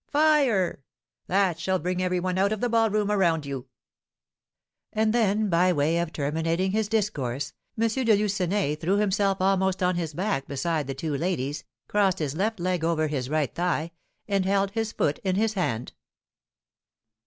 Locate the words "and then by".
4.91-5.71